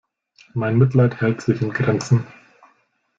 [0.55, 2.25] Mein Mitleid hält sich in Grenzen.